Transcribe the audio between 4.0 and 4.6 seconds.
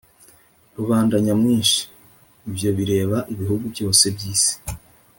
by'isi.